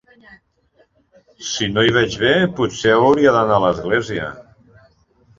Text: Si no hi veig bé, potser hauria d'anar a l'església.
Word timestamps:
Si 1.49 1.67
no 1.73 1.83
hi 1.87 1.91
veig 1.97 2.15
bé, 2.21 2.31
potser 2.59 2.95
hauria 2.95 3.35
d'anar 3.35 3.59
a 3.61 3.63
l'església. 3.65 4.31